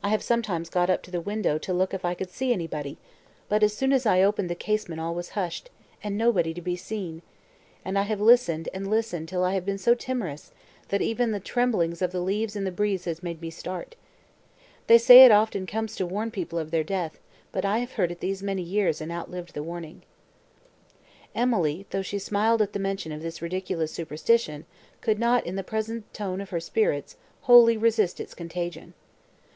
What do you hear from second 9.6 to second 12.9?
been so timorous, that even the trembling of the leaves in the